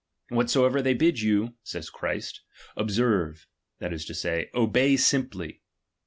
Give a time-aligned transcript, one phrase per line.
[0.29, 2.41] Whatsoever they bid you (says Christ)
[2.75, 3.45] observe,
[3.77, 5.61] that is to say, ohey simply.